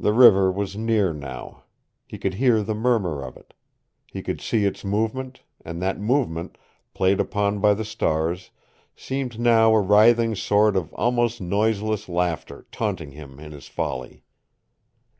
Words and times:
The 0.00 0.12
river 0.12 0.50
was 0.50 0.76
near 0.76 1.12
now. 1.12 1.62
He 2.08 2.18
could 2.18 2.34
hear 2.42 2.60
the 2.60 2.74
murmur 2.74 3.22
of 3.22 3.36
it. 3.36 3.54
He 4.10 4.20
could 4.20 4.40
see 4.40 4.64
its 4.64 4.84
movement, 4.84 5.42
and 5.64 5.80
that 5.80 6.00
movement, 6.00 6.58
played 6.92 7.20
upon 7.20 7.60
by 7.60 7.74
the 7.74 7.84
stars, 7.84 8.50
seemed 8.96 9.38
now 9.38 9.72
a 9.76 9.80
writhing 9.80 10.34
sort 10.34 10.74
of 10.74 10.92
almost 10.94 11.40
noiseless 11.40 12.08
laughter 12.08 12.66
taunting 12.72 13.12
him 13.12 13.38
in 13.38 13.52
his 13.52 13.68
folly. 13.68 14.24